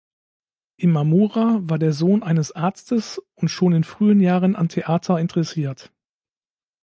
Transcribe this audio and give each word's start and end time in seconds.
Imamura 0.77 1.59
war 1.61 1.77
der 1.77 1.93
Sohn 1.93 2.23
eines 2.23 2.51
Arztes 2.51 3.21
und 3.35 3.49
schon 3.49 3.71
in 3.71 3.83
frühen 3.83 4.19
Jahren 4.19 4.55
an 4.55 4.67
Theater 4.67 5.19
interessiert. 5.19 5.91